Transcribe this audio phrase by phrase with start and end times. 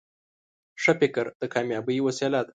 [0.81, 2.49] ښه فکر د کامیابۍ وسیله ده.